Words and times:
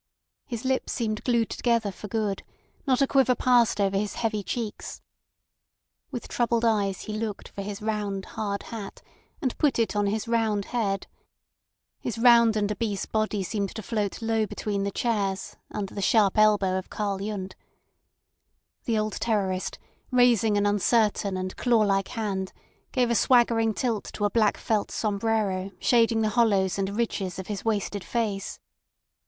His 0.47 0.65
lips 0.65 0.91
seemed 0.93 1.23
glued 1.23 1.51
together 1.51 1.91
for 1.91 2.07
good; 2.07 2.41
not 2.87 3.03
a 3.03 3.07
quiver 3.07 3.35
passed 3.35 3.79
over 3.79 3.95
his 3.95 4.15
heavy 4.15 4.41
cheeks. 4.41 4.99
With 6.09 6.27
troubled 6.27 6.65
eyes 6.65 7.01
he 7.01 7.13
looked 7.13 7.49
for 7.49 7.61
his 7.61 7.83
round, 7.83 8.25
hard 8.33 8.63
hat, 8.63 9.03
and 9.43 9.55
put 9.59 9.77
it 9.77 9.95
on 9.95 10.07
his 10.07 10.27
round 10.27 10.65
head. 10.73 11.05
His 11.99 12.17
round 12.17 12.57
and 12.57 12.71
obese 12.71 13.05
body 13.05 13.43
seemed 13.43 13.75
to 13.75 13.83
float 13.83 14.23
low 14.23 14.47
between 14.47 14.81
the 14.85 14.89
chairs 14.89 15.55
under 15.69 15.93
the 15.93 16.01
sharp 16.01 16.35
elbow 16.35 16.79
of 16.79 16.89
Karl 16.89 17.19
Yundt. 17.21 17.53
The 18.85 18.97
old 18.97 19.13
terrorist, 19.19 19.77
raising 20.09 20.57
an 20.57 20.65
uncertain 20.65 21.37
and 21.37 21.55
clawlike 21.57 22.07
hand, 22.07 22.53
gave 22.91 23.11
a 23.11 23.13
swaggering 23.13 23.75
tilt 23.75 24.05
to 24.13 24.25
a 24.25 24.31
black 24.31 24.57
felt 24.57 24.89
sombrero 24.89 25.69
shading 25.77 26.21
the 26.21 26.29
hollows 26.29 26.79
and 26.79 26.97
ridges 26.97 27.37
of 27.37 27.45
his 27.45 27.63
wasted 27.63 28.03
face. 28.03 28.59